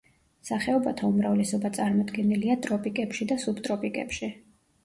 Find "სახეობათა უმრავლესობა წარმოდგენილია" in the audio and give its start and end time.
0.47-2.57